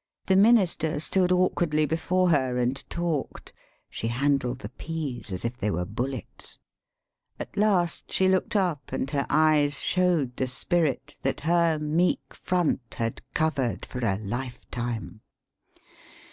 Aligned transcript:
]The 0.26 0.34
minister 0.34 0.98
stood 0.98 1.30
awkwardly 1.30 1.86
before 1.86 2.30
her 2.30 2.58
and 2.58 2.82
talked. 2.90 3.52
[She 3.88 4.08
handled 4.08 4.58
the 4.58 4.68
pease 4.70 5.30
as 5.30 5.44
if 5.44 5.56
they 5.58 5.70
were 5.70 5.84
bullets. 5.84 6.58
At 7.38 7.56
last 7.56 8.10
she 8.10 8.26
looked 8.26 8.56
up, 8.56 8.90
and 8.90 9.08
her 9.10 9.28
eyes 9.30 9.78
174 9.78 9.78
THE 9.78 9.78
SHORT 9.78 9.94
STORY 9.94 9.94
showed 9.94 10.36
the 10.36 10.46
spirit 10.48 11.16
that 11.22 11.44
her 11.46 11.78
meek 11.78 12.34
front 12.34 12.94
had 12.98 13.22
cov 13.32 13.54
ered 13.54 13.84
for 13.84 14.00
a 14.00 14.16
lifetime. 14.18 15.20